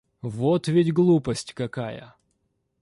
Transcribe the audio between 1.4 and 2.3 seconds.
какая!